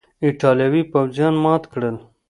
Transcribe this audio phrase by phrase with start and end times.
[0.23, 1.97] ایټالوي پوځیان مات کړل.